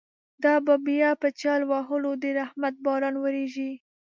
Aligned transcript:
دابه 0.43 0.75
بیا 0.87 1.11
په 1.21 1.27
جل 1.41 1.61
وهلو، 1.71 2.11
درحمت 2.23 2.75
باران 2.85 3.15
وریږی 3.19 3.71